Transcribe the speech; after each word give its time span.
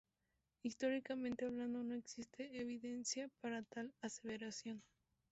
Históricamente 0.63 1.45
hablando 1.45 1.83
no 1.83 1.93
existe 1.93 2.59
evidencia 2.59 3.29
para 3.39 3.61
tal 3.61 3.93
aseveración. 4.01 4.81